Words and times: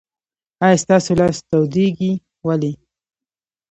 آیا 0.63 0.77
ستاسو 0.83 1.11
لاس 1.19 1.37
تودیږي؟ 1.49 2.11
ولې؟ 2.47 2.71